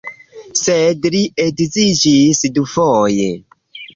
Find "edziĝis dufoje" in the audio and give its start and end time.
1.43-3.31